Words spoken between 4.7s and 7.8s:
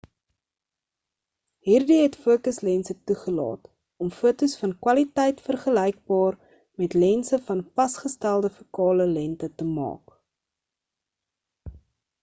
kwaliteit vergelykbaar met lense van